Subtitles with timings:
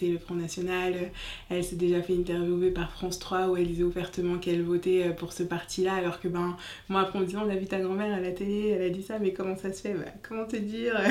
[0.00, 0.94] le Front National.
[1.50, 5.12] Elle s'est déjà fait interviewer par France 3 où elle disait ouvertement qu'elle votait euh,
[5.12, 6.56] pour ce parti-là, alors que ben,
[6.88, 8.90] moi, après, on me disait, on a vu ta grand-mère à la télé, elle a
[8.90, 9.94] dit ça, mais comment ça se fait?
[9.94, 11.00] Bah, Comment te dire?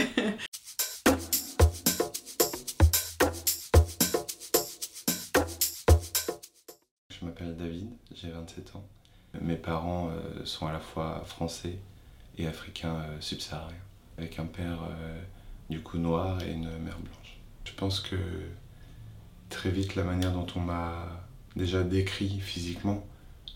[7.10, 8.84] Je m'appelle David, j'ai 27 ans.
[9.40, 11.78] Mes parents euh, sont à la fois français
[12.38, 13.76] et africains euh, subsahariens,
[14.18, 14.80] avec un père
[15.70, 17.40] du coup noir et une mère blanche.
[17.64, 18.18] Je pense que
[19.52, 21.06] très vite la manière dont on m'a
[21.56, 23.06] déjà décrit physiquement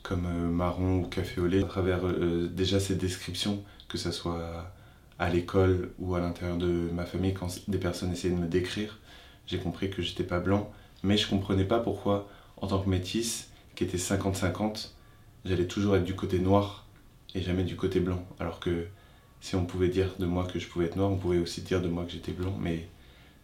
[0.03, 4.11] comme euh, marron ou café au lait, à travers euh, déjà ces descriptions, que ce
[4.11, 4.71] soit
[5.17, 8.99] à l'école ou à l'intérieur de ma famille, quand des personnes essayaient de me décrire,
[9.47, 10.71] j'ai compris que j'étais pas blanc,
[11.01, 14.89] mais je comprenais pas pourquoi, en tant que métisse, qui était 50-50,
[15.43, 16.85] j'allais toujours être du côté noir
[17.33, 18.85] et jamais du côté blanc, alors que
[19.41, 21.81] si on pouvait dire de moi que je pouvais être noir, on pouvait aussi dire
[21.81, 22.87] de moi que j'étais blanc, mais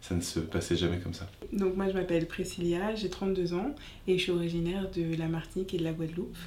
[0.01, 1.29] ça ne se passait jamais comme ça.
[1.53, 3.75] Donc moi je m'appelle Priscilla, j'ai 32 ans
[4.07, 6.37] et je suis originaire de la Martinique et de la Guadeloupe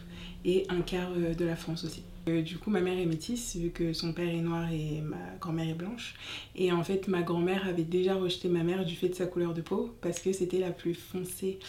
[0.45, 2.03] et un quart euh, de la France aussi.
[2.29, 5.37] Euh, du coup ma mère est métisse vu que son père est noir et ma
[5.41, 6.15] grand-mère est blanche.
[6.57, 9.55] Et en fait ma grand-mère avait déjà rejeté ma mère du fait de sa couleur
[9.55, 11.61] de peau parce que c'était la plus foncée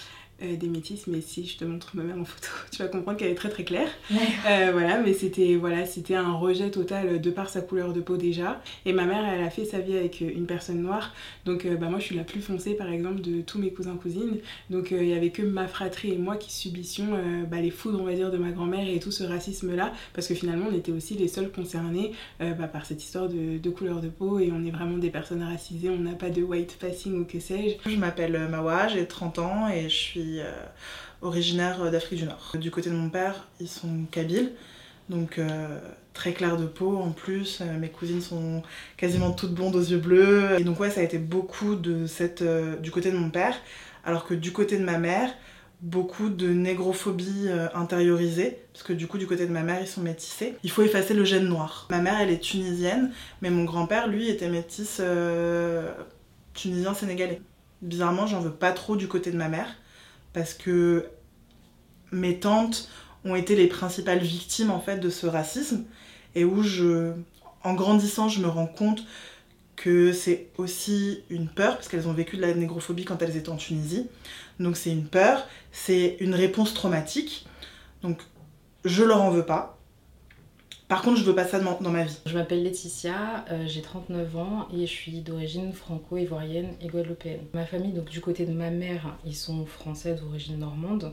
[0.44, 3.17] euh, des métis, mais si je te montre ma mère en photo, tu vas comprendre
[3.17, 3.88] qu'elle est très très claire.
[4.11, 8.17] Euh, voilà, mais c'était voilà, c'était un rejet total de par sa couleur de peau
[8.17, 8.61] déjà.
[8.86, 11.13] Et ma mère, elle a fait sa vie avec une personne noire,
[11.45, 13.95] donc euh, bah, moi je suis la plus foncée par exemple de tous mes cousins
[13.95, 14.39] cousines.
[14.69, 17.17] Donc il y avait que ma fratrie et moi qui subissions
[17.50, 20.28] bah, les foudres on va dire de ma grand-mère et tout ce racisme là, parce
[20.28, 24.02] que finalement on était aussi les seuls concernés bah, par cette histoire de, de, couleur
[24.02, 27.22] de peau et on est vraiment des personnes racisées, on n'a pas de white passing
[27.22, 27.89] ou que sais-je.
[27.89, 30.52] Je m'appelle Mawa, j'ai 30 ans et je suis euh,
[31.22, 32.56] originaire d'Afrique du Nord.
[32.56, 34.52] Du côté de mon père, ils sont kabyles,
[35.09, 35.80] donc euh,
[36.14, 37.59] très clair de peau en plus.
[37.62, 38.64] Euh, mes cousines sont
[38.98, 40.59] quasiment toutes blondes aux yeux bleus.
[40.59, 42.44] Et donc ouais, ça a été beaucoup de cette,
[42.81, 43.56] du côté de mon père,
[44.03, 45.30] alors que du côté de ma mère,
[45.81, 50.02] beaucoup de négrophobie intériorisée, parce que du coup du côté de ma mère ils sont
[50.02, 50.56] métissés.
[50.64, 51.88] Il faut effacer le gène noir.
[51.90, 55.02] Ma mère elle est tunisienne, mais mon grand-père lui était métis
[56.53, 57.41] tunisien-sénégalais.
[57.81, 59.68] Bizarrement j'en veux pas trop du côté de ma mère,
[60.35, 61.07] parce que
[62.12, 62.90] mes tantes
[63.23, 65.85] ont été les principales victimes en fait de ce racisme
[66.35, 67.13] et où je
[67.63, 69.03] en grandissant je me rends compte
[69.78, 73.50] que c'est aussi une peur parce qu'elles ont vécu de la négrophobie quand elles étaient
[73.50, 74.07] en Tunisie.
[74.59, 77.47] Donc c'est une peur c'est une réponse traumatique.
[78.03, 78.22] Donc
[78.84, 79.75] je leur en veux pas
[80.95, 82.17] par contre, je veux pas ça dans ma vie.
[82.25, 87.41] Je m'appelle Laetitia, euh, j'ai 39 ans et je suis d'origine franco-ivoirienne et guadeloupéenne.
[87.53, 91.11] Ma famille, donc du côté de ma mère, ils sont français d'origine normande,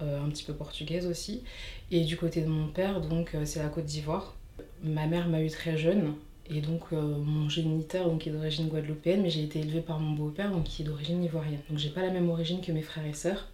[0.00, 1.42] euh, un petit peu portugaise aussi.
[1.90, 4.34] Et du côté de mon père, donc euh, c'est la Côte d'Ivoire.
[4.82, 6.14] Ma mère m'a eu très jeune
[6.48, 10.50] et donc mon géniteur donc, est d'origine guadeloupéenne, mais j'ai été élevée par mon beau-père
[10.50, 11.60] donc qui est d'origine ivoirienne.
[11.68, 13.48] Donc j'ai pas la même origine que mes frères et sœurs,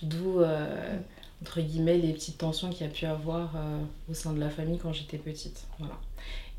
[0.00, 0.42] d'où
[1.42, 3.78] entre guillemets, les petites tensions qu'il y a pu avoir euh,
[4.10, 5.66] au sein de la famille quand j'étais petite.
[5.78, 5.94] Voilà.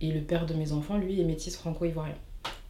[0.02, 2.16] Et le père de mes enfants, lui, est métis franco-ivoirien.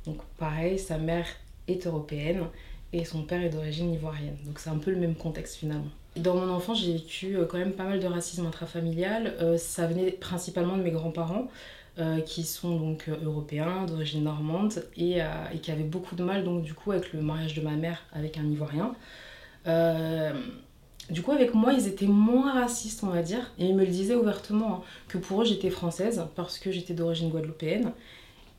[0.06, 1.28] Donc pareil, sa mère
[1.68, 2.46] est européenne
[2.94, 4.38] et son père est d'origine ivoirienne.
[4.46, 5.90] Donc c'est un peu le même contexte finalement.
[6.16, 9.36] Dans mon enfance, j'ai vécu euh, quand même pas mal de racisme intrafamilial.
[9.42, 11.48] Euh, ça venait principalement de mes grands-parents.
[12.28, 16.76] qui sont donc européens d'origine normande et, et, qui avaient beaucoup de mal donc du
[16.76, 18.94] coup avec le mariage de ma mère avec un ivoirien
[21.10, 23.52] du coup, avec moi, ils étaient moins racistes, on va dire.
[23.58, 26.94] Et ils me le disaient ouvertement, hein, que pour eux, j'étais française, parce que j'étais
[26.94, 27.92] d'origine guadeloupéenne.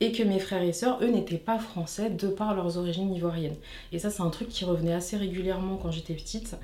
[0.01, 3.57] Et que mes frères et sœurs, eux, n'étaient pas français de par leurs origines ivoiriennes.
[3.91, 6.55] Et ça, c'est un truc qui revenait assez régulièrement quand j'étais petite.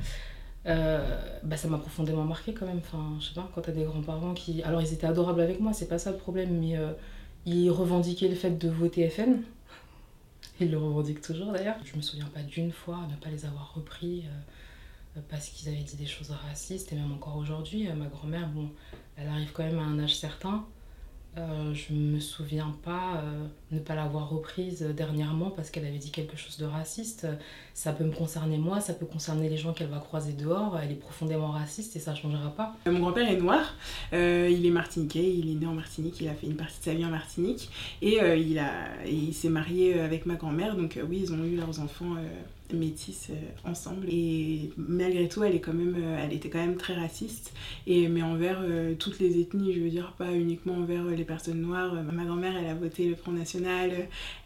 [0.68, 2.79] Euh, bah, ça m'a profondément marqué quand même.
[2.79, 4.63] Enfin, je sais pas, quand t'as des grands-parents qui.
[4.63, 6.94] Alors, ils étaient adorables avec moi, c'est pas ça le problème, mais euh,
[7.45, 9.41] ils revendiquaient le fait de voter FN.
[10.59, 11.75] Ils le revendiquent toujours d'ailleurs.
[11.84, 14.24] Je me souviens pas d'une fois ne pas les avoir repris.
[14.25, 14.31] Euh,
[15.30, 18.70] parce qu'ils avaient dit des choses racistes, et même encore aujourd'hui, euh, ma grand-mère, bon,
[19.18, 20.66] elle arrive quand même à un âge certain.
[21.38, 26.09] Euh, je me souviens pas euh, ne pas l'avoir reprise dernièrement parce qu'elle avait dit
[26.09, 27.28] quelque chose de raciste.
[27.74, 30.80] Ça peut me concerner moi, ça peut concerner les gens qu'elle va croiser dehors.
[30.80, 32.74] Elle est profondément raciste et ça changera pas.
[32.86, 33.75] Mon grand-père est noir,
[34.13, 36.94] il est martiniquais, il est né en Martinique, il a fait une partie de sa
[36.94, 37.69] vie en Martinique
[38.01, 40.78] et il, a, il s'est marié avec ma grand-mère.
[40.78, 42.16] Donc oui, ils ont eu leurs enfants
[42.73, 44.07] métis euh, ensemble.
[44.09, 47.53] Et malgré tout elle est quand même euh, elle était quand même très raciste.
[47.88, 51.62] Et mais envers euh, toutes les ethnies je veux dire pas uniquement envers les personnes
[51.62, 51.94] noires.
[52.12, 53.91] Ma grand-mère elle a voté le Front National.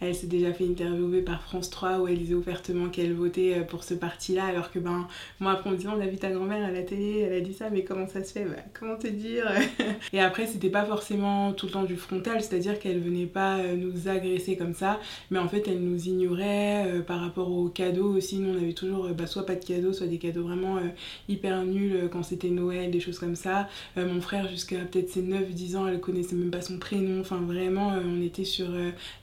[0.01, 3.83] Elle s'est déjà fait interviewer par France 3 où elle disait ouvertement qu'elle votait pour
[3.83, 5.07] ce parti là alors que ben
[5.39, 7.54] moi après on disait on a vu ta grand-mère à la télé elle a dit
[7.54, 8.45] ça mais comment ça se fait?
[8.45, 9.45] Bah, comment te dire?
[10.13, 13.25] Et après c'était pas forcément tout le temps du frontal c'est à dire qu'elle venait
[13.25, 15.00] pas nous agresser comme ça.
[15.31, 18.40] Mais en fait elle nous ignorait par rapport aux cadeaux aussi.
[18.40, 20.80] Nous, on avait toujours bah, soit pas de cadeaux, soit des cadeaux vraiment
[21.28, 23.68] hyper nuls quand c'était Noël, des choses comme ça.
[23.96, 27.22] mon frère, jusqu'à peut-être ses 9-10 ans, elle connaissait même pas son prénom.
[27.22, 28.68] Enfin, vraiment, on était sur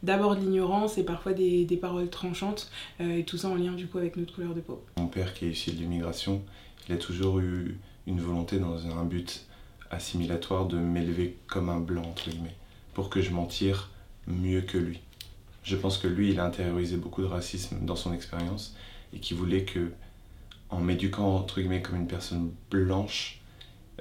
[0.03, 2.71] d'abord de l'ignorance et parfois des, des paroles tranchantes.
[3.01, 4.83] et tout ça en lien du coup avec notre couleur de peau.
[4.97, 6.43] Mon père, qui est issu de l'immigration,
[6.89, 9.45] il a toujours eu une volonté dans un but
[9.91, 12.57] assimilatoire de m'élever comme un blanc, entre guillemets,
[12.95, 13.91] pour que je m'en tire
[14.27, 15.01] mieux que lui.
[15.67, 18.77] Je pense que lui, il a intériorisé beaucoup de racisme dans son expérience
[19.13, 19.91] et qu'il voulait que,
[20.71, 23.41] en m'éduquant, entre guillemets, comme une personne blanche,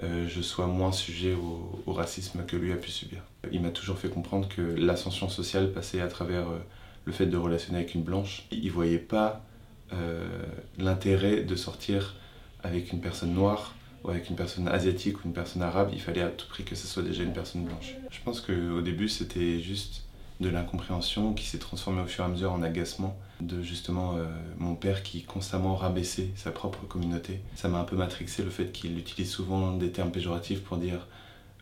[0.04, 3.24] euh, je sois moins sujet au, racisme que lui a pu subir.
[3.52, 6.60] Il m'a toujours fait comprendre que l'ascension sociale passait à travers euh,
[7.06, 8.44] le fait de relationner avec une blanche.
[8.52, 9.44] Il voyait pas
[9.92, 10.46] euh,
[10.78, 12.16] l'intérêt de sortir
[12.62, 13.74] avec une personne noire
[14.04, 16.76] ou avec une personne asiatique ou une personne arabe, il fallait à tout prix que
[16.76, 17.96] ce soit déjà une personne blanche.
[18.12, 20.05] Je pense qu'au début, c'était juste
[20.40, 24.26] de l'incompréhension qui s'est transformée au fur et à mesure en agacement de justement euh,
[24.58, 27.40] mon père qui constamment rabaissait sa propre communauté.
[27.56, 31.08] Ça m'a un peu matrixé le fait qu'il utilise souvent des termes péjoratifs pour dire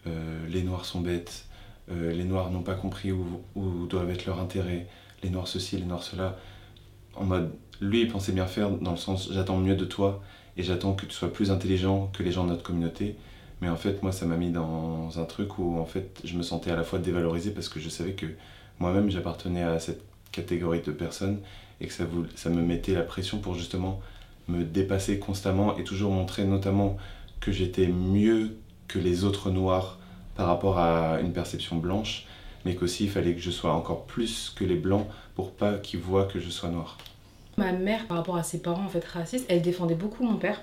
[0.08, 1.46] euh, les noirs sont bêtes,
[1.92, 4.88] euh, les noirs n'ont pas compris où, où, doivent être leurs intérêts,
[5.22, 6.38] les noirs ceci, les noirs cela.
[7.16, 10.24] En mode, lui il pensait bien faire dans le sens j'attends mieux de toi
[10.58, 13.16] et j'attends que tu sois plus intelligent que les gens de notre communauté.
[13.62, 16.44] Mais en fait, moi, ça m'a mis dans un truc où en fait, je me
[16.44, 18.26] sentais à la fois dévalorisé parce que je savais que
[18.83, 20.01] moi-même, j'appartenais à cette
[20.33, 21.39] catégorie de personnes
[21.80, 22.03] et que ça,
[22.35, 24.01] ça me mettait la pression pour justement
[24.50, 26.97] me dépasser constamment et toujours montrer notamment
[27.39, 28.57] que j'étais mieux
[28.89, 30.00] que les autres noirs
[30.35, 32.25] par rapport à une perception blanche,
[32.65, 36.01] mais qu'aussi il fallait que je sois encore plus que les blancs pour pas qu'ils
[36.01, 36.97] voient que je sois noir.
[37.56, 40.62] Ma mère, par rapport à ses parents en fait racistes, elle défendait beaucoup mon père.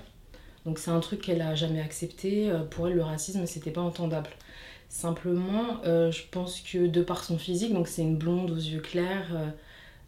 [0.67, 2.51] Donc c'est un truc qu'elle a jamais accepté.
[2.51, 4.29] Euh, pour elle, le racisme, c'était pas entendable.
[4.91, 8.81] Simplement, euh, je pense que de par son physique, donc c'est une blonde aux yeux
[8.81, 9.47] clairs, euh,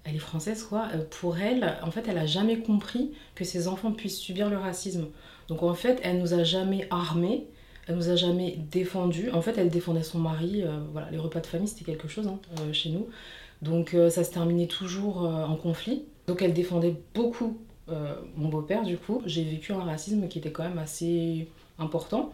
[0.04, 0.90] elle est française quoi,
[1.22, 5.06] pour elle, en fait, elle a jamais compris que ses enfants puissent subir le racisme.
[5.48, 7.48] Donc en fait, elle nous a jamais armés,
[7.88, 9.32] elle nous a jamais défendus.
[9.32, 10.64] En fait, elle défendait son mari.
[10.92, 12.40] voilà, les repas de famille, c'était quelque chose hein,
[12.74, 13.08] chez nous.
[13.62, 16.04] Donc ça se terminait toujours en conflit.
[16.28, 17.58] Donc elle défendait beaucoup
[17.90, 19.22] euh, mon beau-père du coup.
[19.26, 21.48] J'ai vécu un racisme qui était quand même assez
[21.80, 22.32] important.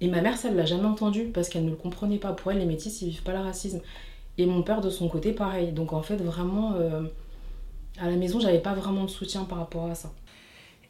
[0.00, 2.32] Et ma mère, ça, elle l'a jamais entendu parce qu'elle ne le comprenait pas.
[2.32, 3.80] Pour elle, les métis, ils vivent pas le racisme.
[4.38, 5.72] Et mon père, de son côté, pareil.
[5.72, 7.02] Donc en fait, vraiment, euh,
[7.98, 10.12] à la maison, j'avais pas vraiment de soutien par rapport à ça.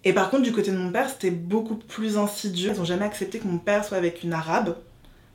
[0.05, 2.73] Et par contre, du côté de mon père, c'était beaucoup plus insidieux.
[2.75, 4.77] Ils ont jamais accepté que mon père soit avec une arabe,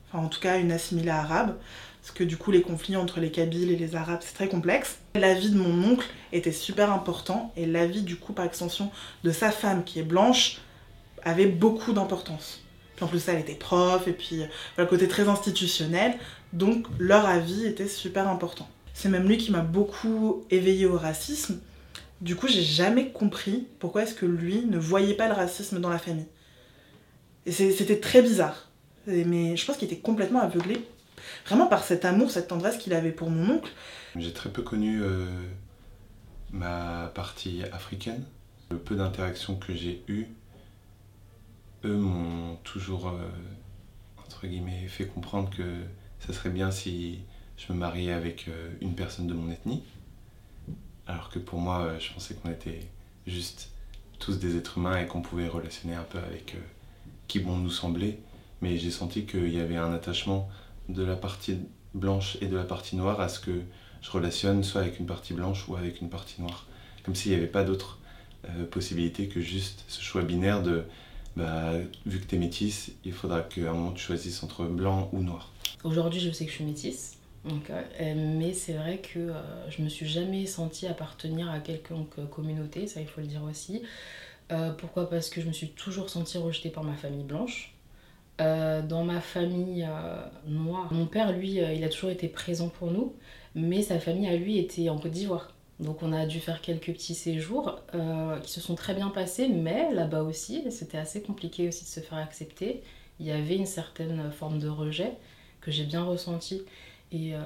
[0.08, 1.56] enfin en tout cas une assimilée arabe
[2.00, 4.98] parce que du coup les conflits entre les Kabyles et les Arabes c'est très complexe.
[5.14, 8.90] L'avis de mon oncle était super important et l'avis du coup par extension
[9.22, 10.58] de sa femme qui est blanche
[11.22, 12.62] avait beaucoup d'importance.
[13.00, 14.42] En plus elle était prof et puis
[14.76, 16.14] le côté très institutionnel,
[16.52, 18.68] donc leur avis était super important.
[18.94, 21.60] C'est même lui qui m'a beaucoup éveillé au racisme.
[22.20, 25.88] Du coup, j'ai jamais compris pourquoi est-ce que lui ne voyait pas le racisme dans
[25.88, 26.26] la famille.
[27.46, 28.68] Et c'était très bizarre.
[29.06, 30.86] Mais je pense qu'il était complètement aveuglé
[31.46, 33.70] vraiment par cet amour, cette tendresse qu'il avait pour mon oncle.
[34.16, 35.26] J'ai très peu connu euh,
[36.52, 38.24] ma partie africaine.
[38.70, 40.26] Le peu d'interactions que j'ai eues,
[41.84, 43.28] eux m'ont toujours, euh,
[44.18, 45.82] entre guillemets, fait comprendre que
[46.18, 47.20] ça serait bien si
[47.56, 49.82] je me mariais avec euh, une personne de mon ethnie.
[51.06, 52.80] Alors que pour moi, je pensais qu'on était
[53.26, 53.70] juste
[54.18, 56.56] tous des êtres humains et qu'on pouvait relationner un peu avec
[57.26, 58.18] qui bon nous semblait.
[58.60, 60.48] Mais j'ai senti qu'il y avait un attachement
[60.88, 61.58] de la partie
[61.94, 63.62] blanche et de la partie noire à ce que
[64.02, 66.66] je relationne soit avec une partie blanche ou avec une partie noire.
[67.04, 67.98] Comme s'il n'y avait pas d'autre
[68.48, 70.84] euh, possibilité que juste ce choix binaire de
[71.36, 71.72] bah,
[72.06, 75.22] vu que tu es métisse, il faudra qu'à un moment tu choisisses entre blanc ou
[75.22, 75.52] noir.
[75.84, 79.82] Aujourd'hui, je sais que je suis métisse, donc, euh, mais c'est vrai que euh, je
[79.82, 83.82] me suis jamais sentie appartenir à quelconque communauté, ça il faut le dire aussi.
[84.78, 85.08] pourquoi?
[85.08, 87.74] Parce que je me suis toujours sentie rejetée par ma famille blanche.
[88.40, 92.68] Euh, dans ma famille euh, noire, mon père, lui, euh, il a toujours été présent
[92.68, 93.12] pour nous,
[93.54, 95.52] mais sa famille à lui était en Côte d'Ivoire.
[95.80, 97.80] Donc on a dû faire quelques petits séjours
[98.42, 102.00] qui se sont très bien passés, mais là-bas aussi, c'était assez compliqué aussi de se
[102.00, 102.82] faire accepter.
[103.18, 105.12] Il y avait une certaine forme de rejet
[105.60, 106.62] que j'ai bien ressenti.
[107.12, 107.38] Et euh,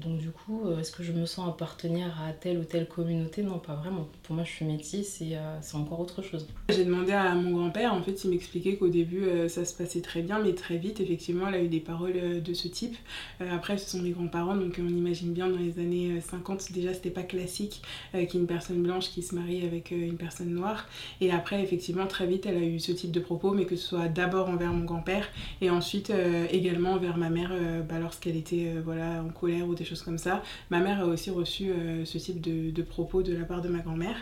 [0.00, 3.42] donc du coup, euh, est-ce que je me sens appartenir à telle ou telle communauté?
[3.42, 4.08] Non, pas vraiment.
[4.22, 6.48] Pour moi, je suis métisse et euh, c'est encore autre chose.
[6.70, 10.22] J'ai demandé à mon grand-père, en fait, il m'expliquait qu'au début, ça se passait très
[10.22, 12.96] bien, mais très vite, effectivement, il a eu des paroles de ce type.
[13.40, 17.10] après, ce sont mes grands-parents, donc on imagine bien dans les années 50, déjà, c'était
[17.10, 20.88] pas classique qu'il y ait une personne blanche qui se marie avec une personne noire.
[21.20, 23.88] Et après, effectivement, très vite, elle a eu ce type de propos, mais que ce
[23.88, 25.28] soit d'abord envers mon grand-père
[25.60, 26.12] et ensuite
[26.52, 27.52] également envers ma mère
[27.88, 30.42] bah, lorsqu'elle était, voilà, en colère ou des choses comme ça.
[30.70, 31.70] Ma mère a aussi reçu
[32.04, 34.16] ce type de, propos de la part de ma grand-mère.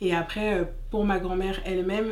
[0.00, 2.06] Et après, pour ma grand-mère elle-même,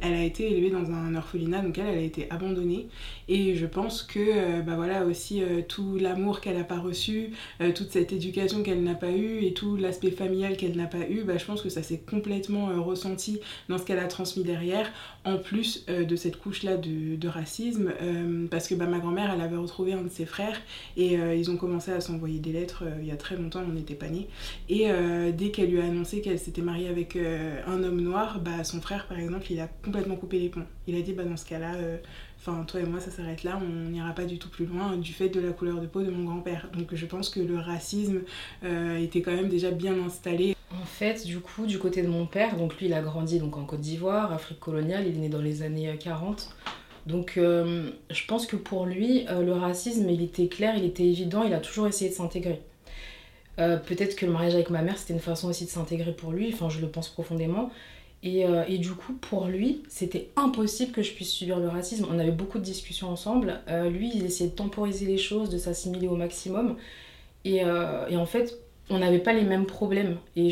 [0.00, 2.88] elle a été élevée dans un orphelinat, donc elle, a été abandonnée.
[3.28, 7.30] Et je pense que, bah voilà, aussi tout l'amour qu'elle n'a pas reçu,
[7.74, 11.22] toute cette éducation qu'elle n'a pas eue et tout l'aspect familial qu'elle n'a pas eu,
[11.24, 14.90] bah, je pense que ça s'est complètement ressenti dans ce qu'elle a transmis derrière,
[15.24, 17.92] en plus de cette couche-là de, racisme,
[18.50, 20.60] parce que bah, ma grand-mère, elle avait retrouvé un de ses frères
[20.96, 23.62] et euh, ils ont commencé à s'envoyer des lettres euh, il y a très longtemps,
[23.66, 24.28] on n'était pas nés.
[24.68, 28.64] Et euh, dès qu'elle lui a annoncé qu'elle s'était mariée avec un homme noir, bah,
[28.64, 30.64] son frère, par exemple, il a complètement coupé les ponts.
[30.86, 31.72] Il a dit, bah, dans ce cas-là,
[32.38, 35.12] enfin, toi et moi, ça s'arrête là, on n'ira pas du tout plus loin du
[35.12, 36.68] fait de la couleur de peau de mon grand-père.
[36.76, 38.20] Donc je pense que le racisme
[38.62, 40.56] était quand même déjà bien installé.
[40.72, 43.56] En fait, du coup, du côté de mon père, donc lui, il a grandi donc
[43.56, 46.54] en Côte d'Ivoire, Afrique coloniale, il est né dans les années 40.
[47.06, 51.04] Donc euh, je pense que pour lui, euh, le racisme, il était clair, il était
[51.04, 52.60] évident, il a toujours essayé de s'intégrer.
[53.58, 56.32] Euh, peut-être que le mariage avec ma mère, c'était une façon aussi de s'intégrer pour
[56.32, 57.70] lui, enfin je le pense profondément.
[58.24, 62.06] Et, et du coup, pour lui, c'était impossible que je puisse subir le racisme.
[62.08, 63.58] On avait beaucoup de discussions ensemble.
[63.90, 66.76] lui, il essayait de temporiser les choses, de s'assimiler au maximum.
[67.44, 70.16] Et, et en fait, on n'avait pas les mêmes problèmes.
[70.36, 70.50] Et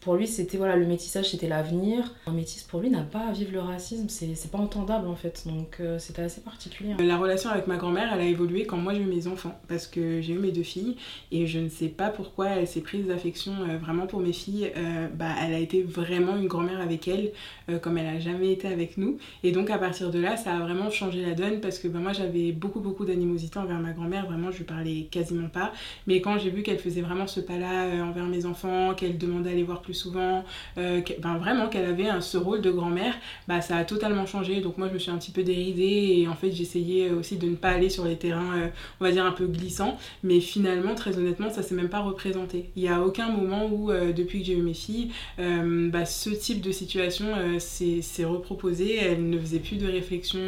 [0.00, 2.14] pour lui, c'était voilà, le métissage, c'était l'avenir.
[2.26, 4.08] Un métis, pour lui, n'a pas à vivre le racisme.
[4.08, 5.44] C'est pas entendable, en fait.
[5.46, 6.94] Donc, euh, c'était assez particulier.
[6.98, 9.58] La relation avec ma grand-mère, elle a évolué quand moi j'ai eu mes enfants.
[9.68, 10.96] Parce que j'ai eu mes deux filles.
[11.32, 14.70] Et je ne sais pas pourquoi elle s'est prise d'affection euh, vraiment pour mes filles.
[14.76, 17.32] Euh, bah, elle a été vraiment une grand-mère avec elles,
[17.80, 19.18] comme elle a jamais été avec nous.
[19.42, 21.60] Et donc, à partir de là, ça a vraiment changé la donne.
[21.60, 24.26] Parce que bah, moi, j'avais beaucoup, beaucoup d'animosité envers ma grand-mère.
[24.26, 25.72] Vraiment, je lui parlais quasiment pas.
[26.06, 29.50] Mais quand j'ai vu qu'elle faisait vraiment ce pas-là, euh, envers mes enfants, qu'elle demandait
[29.50, 30.44] à les voir plus souvent,
[30.78, 33.14] euh, ben vraiment qu'elle avait ce rôle de grand-mère,
[33.48, 34.60] bah, ça a totalement changé.
[34.60, 37.48] Donc moi je me suis un petit peu déridée et en fait j'essayais aussi de
[37.48, 38.68] ne pas aller sur les terrains, euh,
[39.00, 39.98] on va dire un peu glissants.
[40.22, 42.70] Mais finalement, très honnêtement, ça s'est même pas représenté.
[42.76, 46.60] Il n'y a aucun moment où, depuis que j'ai eu mes filles, bah, ce type
[46.60, 47.26] de situation
[47.58, 48.96] s'est reproposé.
[48.96, 50.40] Elle ne faisait plus de réflexion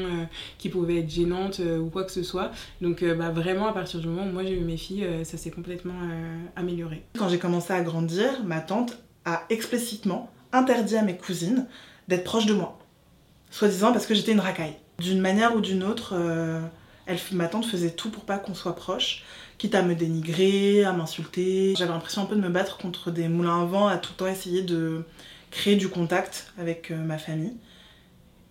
[0.58, 2.50] qui pouvait être gênante ou quoi que ce soit.
[2.80, 5.50] Donc bah, vraiment, à partir du moment où moi j'ai eu mes filles, ça s'est
[5.50, 5.94] complètement
[6.56, 11.66] amélioré quand j'ai commencé à grandir, ma tante a explicitement interdit à mes cousines
[12.08, 12.78] d'être proches de moi.
[13.50, 14.76] Soi-disant parce que j'étais une racaille.
[14.98, 16.60] D'une manière ou d'une autre, euh,
[17.32, 19.24] ma tante faisait tout pour pas qu'on soit proches,
[19.58, 21.74] quitte à me dénigrer, à m'insulter.
[21.76, 24.16] J'avais l'impression un peu de me battre contre des moulins à vent, à tout le
[24.16, 25.04] temps essayer de
[25.50, 27.56] créer du contact avec euh, ma famille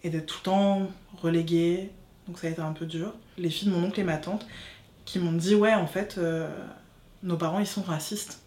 [0.03, 0.91] et d'être tout le temps
[1.21, 1.89] reléguée.
[2.27, 3.13] Donc ça a été un peu dur.
[3.37, 4.45] Les filles de mon oncle et ma tante
[5.05, 6.47] qui m'ont dit ouais en fait euh,
[7.23, 8.41] nos parents ils sont racistes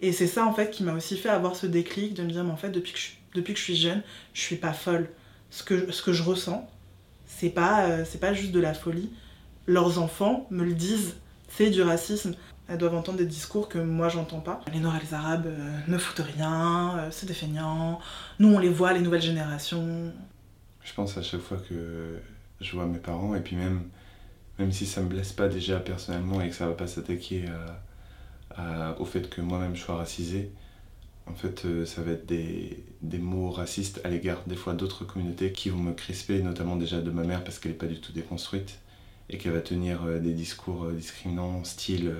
[0.00, 2.44] et c'est ça en fait qui m'a aussi fait avoir ce déclic de me dire
[2.44, 4.02] mais en fait depuis que je, depuis que je suis jeune,
[4.34, 5.08] je suis pas folle.
[5.50, 6.68] Ce que, ce que je ressens,
[7.26, 9.10] c'est pas, euh, pas juste de la folie.
[9.66, 11.16] Leurs enfants me le disent,
[11.48, 12.34] c'est du racisme.
[12.68, 14.60] Elles doivent entendre des discours que moi j'entends pas.
[14.72, 18.00] Les Noirs et les Arabes euh, ne foutent rien, euh, c'est des feignants.
[18.40, 20.12] Nous on les voit, les nouvelles générations.
[20.82, 22.18] Je pense à chaque fois que
[22.60, 23.88] je vois mes parents et puis même,
[24.58, 27.85] même si ça me blesse pas déjà personnellement et que ça va pas s'attaquer à
[28.98, 30.50] au fait que moi-même je sois racisé,
[31.26, 35.04] en fait, euh, ça va être des, des mots racistes à l'égard des fois d'autres
[35.04, 38.00] communautés qui vont me crisper, notamment déjà de ma mère parce qu'elle n'est pas du
[38.00, 38.78] tout déconstruite
[39.28, 42.14] et qu'elle va tenir euh, des discours euh, discriminants, style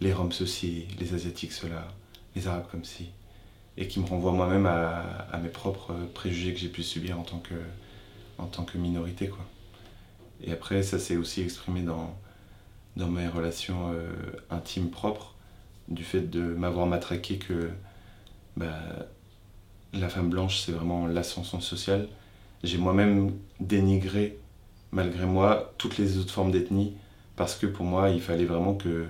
[0.00, 1.88] les Roms ceci, les Asiatiques cela,
[2.36, 3.10] les Arabes comme ci,
[3.76, 7.38] et qui me renvoie moi-même à, mes propres préjugés que j'ai pu subir en tant
[7.38, 7.54] que,
[8.36, 9.28] en tant que minorité.
[9.28, 9.44] Quoi.
[10.44, 12.16] Et après, ça s'est aussi exprimé dans,
[12.96, 13.92] dans mes relations
[14.50, 15.34] intimes propres
[15.88, 17.70] du fait de m'avoir matraqué que
[18.56, 18.66] bah,
[19.92, 22.08] la femme blanche, c'est vraiment l'ascension sociale.
[22.62, 24.38] J'ai moi-même dénigré,
[24.92, 26.94] malgré moi, toutes les autres formes d'ethnie,
[27.36, 29.06] parce que pour moi, il fallait vraiment que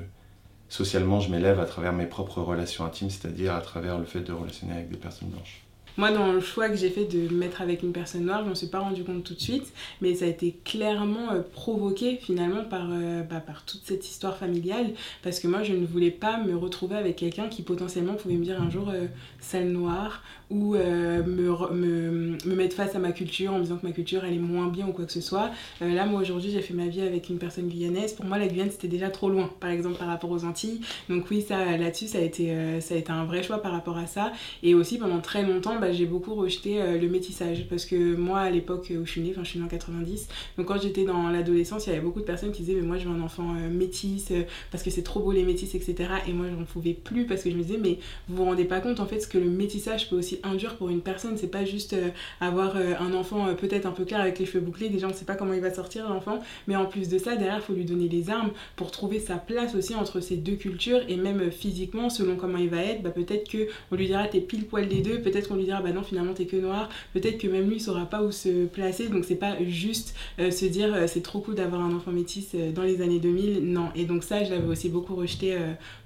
[0.68, 4.32] socialement, je m'élève à travers mes propres relations intimes, c'est-à-dire à travers le fait de
[4.32, 5.62] relationner avec des personnes blanches.
[5.98, 8.48] Moi, dans le choix que j'ai fait de me mettre avec une personne noire, je
[8.48, 12.20] m'en suis pas rendu compte tout de suite, mais ça a été clairement euh, provoqué
[12.22, 14.92] finalement par, euh, bah, par toute cette histoire familiale,
[15.24, 18.44] parce que moi, je ne voulais pas me retrouver avec quelqu'un qui potentiellement pouvait me
[18.44, 19.06] dire un jour euh,
[19.40, 23.86] sale noire ou me, me, me, mettre face à ma culture en me disant que
[23.86, 25.50] ma culture elle est moins bien ou quoi que ce soit.
[25.82, 28.14] là, moi aujourd'hui, j'ai fait ma vie avec une personne guyanaise.
[28.14, 30.80] Pour moi, la Guyane c'était déjà trop loin, par exemple par rapport aux Antilles.
[31.10, 33.98] Donc oui, ça là-dessus, ça a été ça a été un vrai choix par rapport
[33.98, 34.32] à ça.
[34.62, 37.66] Et aussi pendant très longtemps, bah, bah, j'ai beaucoup rejeté euh, le métissage.
[37.68, 40.28] Parce que moi, à l'époque où je suis née, enfin je suis née en 90,
[40.58, 42.98] donc quand j'étais dans l'adolescence, il y avait beaucoup de personnes qui disaient Mais moi,
[42.98, 46.10] je veux un enfant euh, métisse, euh, parce que c'est trop beau les métisses, etc.
[46.26, 48.80] Et moi, j'en pouvais plus parce que je me disais Mais vous vous rendez pas
[48.80, 51.38] compte en fait ce que le métissage peut aussi induire pour une personne.
[51.38, 51.96] C'est pas juste
[52.40, 55.34] avoir un enfant peut-être un peu clair avec les cheveux bouclés, déjà on sait pas
[55.34, 58.30] comment il va sortir l'enfant, mais en plus de ça, derrière, faut lui donner les
[58.30, 62.58] armes pour trouver sa place aussi entre ces deux cultures et même physiquement, selon comment
[62.58, 65.48] il va être, bah, peut-être que on lui dira t'es pile poil des deux, peut-être
[65.48, 68.06] qu'on lui dira bah non finalement t'es que noir, peut-être que même lui il saura
[68.06, 71.54] pas où se placer, donc c'est pas juste euh, se dire euh, c'est trop cool
[71.54, 73.90] d'avoir un enfant métis euh, dans les années 2000, non.
[73.94, 75.56] Et donc ça je l'avais aussi beaucoup rejeté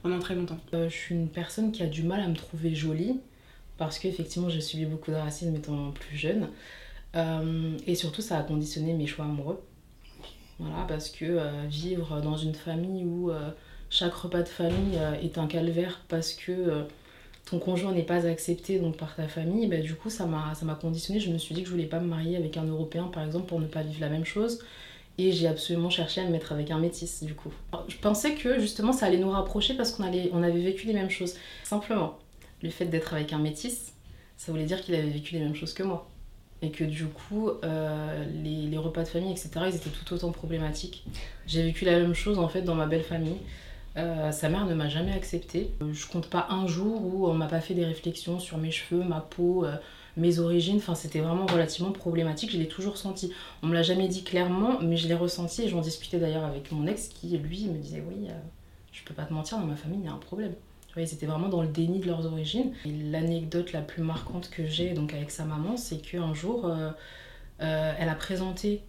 [0.03, 0.59] pendant très longtemps.
[0.73, 3.21] je suis une personne qui a du mal à me trouver jolie
[3.79, 6.49] parce qu'effectivement j'ai subi beaucoup de racisme étant plus jeune
[7.87, 9.61] et surtout ça a conditionné mes choix amoureux.
[10.59, 11.39] Voilà, parce que
[11.69, 13.31] vivre dans une famille où
[13.91, 16.85] chaque repas de famille est un calvaire parce que
[17.45, 20.67] ton conjoint n'est pas accepté donc par ta famille, bah, du coup ça m'a ça
[20.81, 21.21] conditionné.
[21.21, 23.47] Je me suis dit que je voulais pas me marier avec un Européen par exemple
[23.47, 24.61] pour ne pas vivre la même chose.
[25.19, 27.53] Et j'ai absolument cherché à me mettre avec un métis du coup.
[27.89, 31.11] Je pensais que justement ça allait nous rapprocher parce qu'on on avait vécu les mêmes
[31.11, 31.35] choses.
[31.65, 32.19] Simplement,
[32.63, 33.93] le fait d'être avec un métis,
[34.39, 36.09] ça voulait dire qu'il avait vécu les mêmes choses que moi.
[36.63, 40.31] Et que du coup, euh, les, les, repas de famille, etc., ils étaient tout autant
[40.31, 41.05] problématiques.
[41.45, 43.37] J'ai vécu la même chose en fait dans ma belle famille.
[43.97, 45.71] Euh, sa mère ne m'a jamais acceptée.
[45.83, 48.71] Euh, je compte pas un jour où on m'a pas fait des réflexions sur mes
[48.71, 49.77] cheveux, ma peau, euh,
[50.17, 50.79] mes origines.
[50.79, 52.53] Enfin, c'était vraiment relativement problématique.
[52.53, 53.33] Je l'ai toujours senti.
[53.63, 56.73] On me l'a jamais dit clairement, mais je l'ai ressenti et j'en discutais d'ailleurs avec
[56.73, 58.29] mon ex qui, lui, me disait Oui,
[58.93, 60.55] je peux pas te mentir, dans ma famille, il y a un problème.
[60.97, 62.73] Ils étaient vraiment dans le déni de leurs origines.
[62.85, 66.71] L'anecdote la plus marquante que j'ai donc avec sa maman, c'est qu'un jour,
[67.59, 68.83] elle a présenté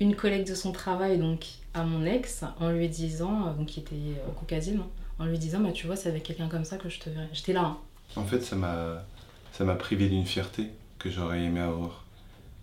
[0.00, 3.80] une collègue de son travail donc à mon ex en lui disant, euh, donc qui
[3.80, 4.88] était euh, caucasienne, hein,
[5.18, 7.10] en lui disant bah tu vois c'est avec quelqu'un comme ça que je te.
[7.32, 7.64] J'étais là.
[7.64, 7.78] Hein.
[8.16, 9.04] En fait ça m'a
[9.52, 12.04] ça m'a privé d'une fierté que j'aurais aimé avoir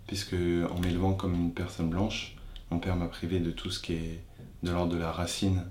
[0.06, 2.36] puisque en m'élevant comme une personne blanche,
[2.70, 4.20] mon père m'a privé de tout ce qui est
[4.62, 5.64] de l'ordre de la racine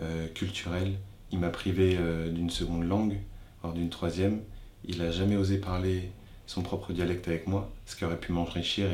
[0.00, 0.94] euh, culturelle.
[1.30, 1.98] Il m'a privé
[2.30, 3.18] d'une seconde langue,
[3.60, 4.40] voire d'une troisième.
[4.86, 6.10] Il n'a jamais osé parler
[6.46, 8.88] son propre dialecte avec moi, ce qui aurait pu m'enrichir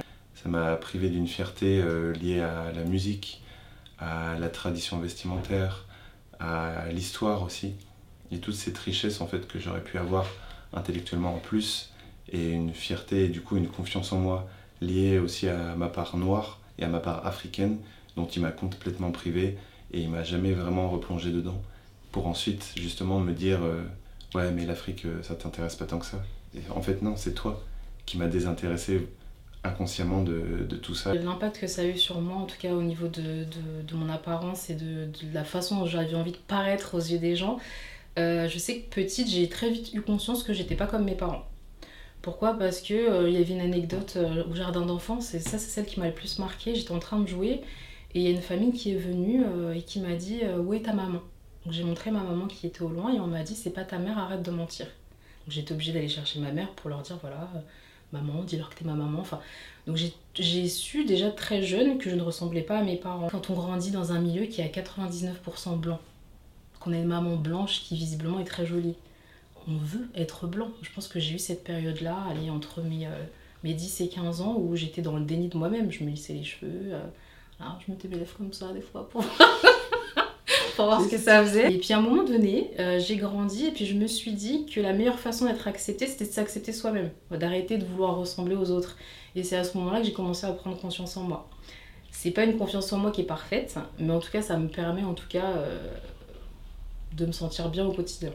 [0.44, 3.42] ça m'a privé d'une fierté euh, liée à la musique,
[3.98, 5.86] à la tradition vestimentaire,
[6.38, 7.72] à l'histoire aussi.
[8.30, 10.26] Et toutes ces richesses en fait que j'aurais pu avoir
[10.74, 11.92] intellectuellement en plus
[12.30, 14.46] et une fierté et du coup une confiance en moi
[14.82, 17.78] liée aussi à ma part noire et à ma part africaine
[18.16, 19.56] dont il m'a complètement privé
[19.92, 21.62] et il m'a jamais vraiment replongé dedans
[22.12, 23.82] pour ensuite justement me dire euh,
[24.34, 26.22] ouais mais l'Afrique euh, ça t'intéresse pas tant que ça
[26.70, 27.62] en fait non c'est toi
[28.04, 29.06] qui m'a désintéressé
[29.64, 31.14] inconsciemment de, tout ça.
[31.14, 33.46] L'impact que ça a eu sur moi, en tout cas au niveau de
[33.94, 37.58] mon apparence et de, la façon dont j'avais envie de paraître aux yeux des gens,
[38.18, 41.16] euh, je sais que petite, j'ai très vite eu conscience que j'étais pas comme mes
[41.16, 41.46] parents.
[42.22, 42.54] Pourquoi?
[42.54, 45.70] Parce que euh, il y avait une anecdote euh, au jardin d'enfance, et ça c'est
[45.70, 46.74] celle qui m'a le plus marqué.
[46.74, 47.60] J'étais en train de jouer
[48.14, 49.42] et il y a une famille qui est venue
[49.74, 51.20] et qui m'a dit Où est ta maman?
[51.64, 53.84] Donc j'ai montré ma maman qui était au loin et on m'a dit C'est pas
[53.84, 54.86] ta mère, arrête de mentir.
[54.86, 57.50] Donc j'étais obligée d'aller chercher ma mère pour leur dire Voilà
[58.14, 59.20] maman, dis-leur que t'es ma maman.
[59.20, 59.40] Enfin,
[59.86, 59.98] donc
[60.34, 63.28] j'ai su déjà très jeune que je ne ressemblais pas à mes parents.
[63.30, 66.00] Quand on grandit dans un milieu qui est à 99% blanc,
[66.80, 68.94] qu'on a une maman blanche qui visiblement est très jolie,
[69.68, 70.70] on veut être blanc.
[70.82, 73.24] Je pense que j'ai eu cette période-là, aller entre mes, euh,
[73.62, 75.90] mes 10 et 15 ans, où j'étais dans le déni de moi-même.
[75.90, 77.04] Je me lissais les cheveux, euh,
[77.60, 79.24] je mettais mes lèvres comme ça des fois pour...
[80.76, 81.72] pour voir ce que ça faisait.
[81.72, 84.66] Et puis à un moment donné, euh, j'ai grandi et puis je me suis dit
[84.66, 88.70] que la meilleure façon d'être acceptée, c'était de s'accepter soi-même, d'arrêter de vouloir ressembler aux
[88.70, 88.96] autres.
[89.36, 91.48] Et c'est à ce moment-là que j'ai commencé à prendre confiance en moi.
[92.10, 94.68] C'est pas une confiance en moi qui est parfaite, mais en tout cas, ça me
[94.68, 95.88] permet en tout cas euh,
[97.12, 98.30] de me sentir bien au quotidien.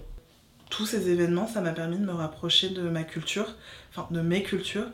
[0.70, 3.56] Tous ces événements, ça m'a permis de me rapprocher de ma culture,
[3.90, 4.88] enfin de mes cultures,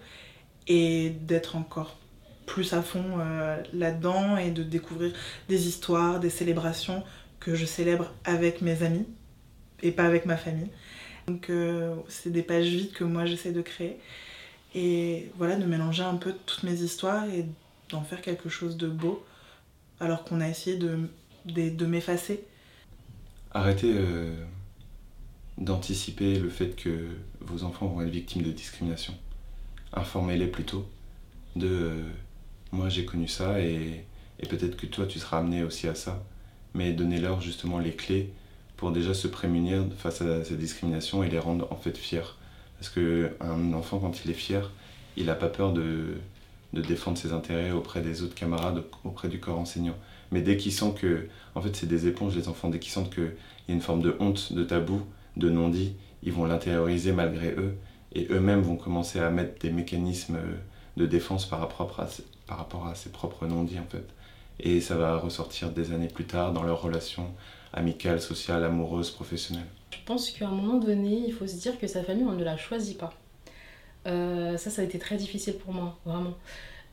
[0.68, 1.98] et d'être encore
[2.46, 5.12] plus à fond euh, là-dedans et de découvrir
[5.50, 7.04] des histoires, des célébrations
[7.40, 9.06] que je célèbre avec mes amis
[9.82, 10.70] et pas avec ma famille.
[11.28, 13.98] Donc euh, c'est des pages vides que moi j'essaie de créer.
[14.74, 17.46] Et voilà, de mélanger un peu toutes mes histoires et
[17.90, 19.24] d'en faire quelque chose de beau,
[20.00, 21.00] alors qu'on a essayé de,
[21.46, 22.44] de, m'effacer.
[23.52, 24.36] Arrêtez euh,
[25.58, 27.08] d'anticiper le fait que
[27.40, 29.14] vos enfants vont être victimes de discrimination.
[29.94, 30.86] Informez-les plutôt
[31.56, 32.04] de euh,
[32.74, 34.06] moi j'ai connu ça et,
[34.40, 36.22] et peut-être que toi tu seras amené aussi à ça
[36.76, 38.30] mais donnez-leur justement les clés
[38.78, 42.36] pour déjà se prémunir face à cette discrimination et les rendre en fait fiers.
[42.78, 44.72] Parce qu'un enfant, quand il est fier,
[45.16, 46.18] il n'a pas peur de,
[46.74, 49.96] de, défendre ses intérêts auprès des autres camarades, auprès du corps enseignant.
[50.32, 53.14] Mais dès qu'ils sentent que, en fait, c'est des éponges, les enfants, dès qu'ils sentent
[53.14, 53.32] qu'il
[53.70, 55.02] y a une forme de honte, de tabou,
[55.38, 57.76] de non-dit, ils vont l'intérioriser malgré eux
[58.14, 60.38] et eux-mêmes vont commencer à mettre des mécanismes
[60.98, 62.08] de défense par rapport à,
[62.48, 64.06] par rapport à ses propres non-dits en fait.
[64.60, 67.32] Et ça va ressortir des années plus tard dans leurs relations
[67.74, 69.68] amicales, sociales, amoureuses, professionnelles.
[69.92, 72.44] Je pense qu'à un moment donné, il faut se dire que sa famille, on ne
[72.44, 73.14] la choisit pas.
[74.08, 76.36] Euh, ça, ça a été très difficile pour moi, vraiment.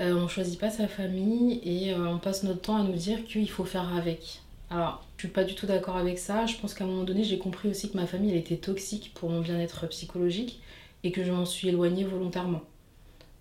[0.00, 2.94] Euh, on ne choisit pas sa famille et euh, on passe notre temps à nous
[2.94, 4.40] dire qu'il faut faire avec.
[4.70, 6.46] Alors, je suis pas du tout d'accord avec ça.
[6.46, 9.12] Je pense qu'à un moment donné, j'ai compris aussi que ma famille, elle était toxique
[9.14, 10.60] pour mon bien-être psychologique
[11.04, 12.62] et que je m'en suis éloignée volontairement.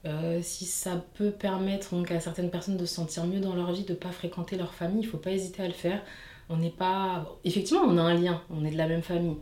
[0.06, 3.72] Euh, si ça peut permettre donc, à certaines personnes de se sentir mieux dans leur
[3.72, 6.02] vie, de ne pas fréquenter leur famille, il ne faut pas hésiter à le faire.
[6.50, 7.38] On n'est pas.
[7.46, 9.38] Effectivement, on a un lien, on est de la même famille.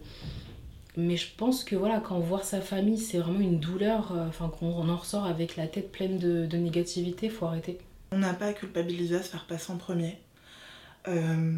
[0.98, 4.50] Mais je pense que voilà, quand voir sa famille, c'est vraiment une douleur, euh, enfin
[4.50, 7.78] qu'on en ressort avec la tête pleine de, de négativité, faut arrêter.
[8.12, 10.20] On n'a pas à culpabiliser à se faire passer en premier.
[11.08, 11.58] Euh,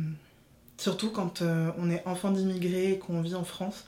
[0.78, 3.86] surtout quand on est enfant d'immigrés et qu'on vit en France,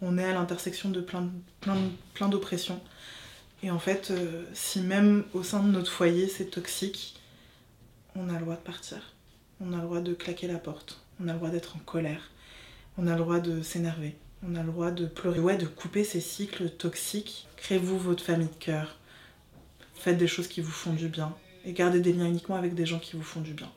[0.00, 1.28] on est à l'intersection de plein,
[1.60, 1.76] plein,
[2.14, 2.80] plein d'oppressions.
[3.64, 7.18] Et en fait, euh, si même au sein de notre foyer c'est toxique,
[8.14, 9.14] on a le droit de partir.
[9.58, 11.00] On a le droit de claquer la porte.
[11.18, 12.30] On a le droit d'être en colère.
[12.98, 14.16] On a le droit de s'énerver.
[14.46, 15.40] On a le droit de pleurer.
[15.40, 17.48] Ouais, de couper ces cycles toxiques.
[17.56, 18.98] Créez-vous votre famille de cœur.
[19.94, 21.34] Faites des choses qui vous font du bien.
[21.64, 23.72] Et gardez des liens uniquement avec des gens qui vous font du bien.